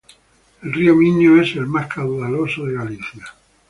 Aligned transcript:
El 0.63 0.73
río 0.73 0.95
Miño 0.95 1.39
es 1.39 1.55
el 1.57 1.67
más 1.67 1.85
caudaloso 1.85 2.65
de 2.65 2.73
Galicia. 2.73 3.23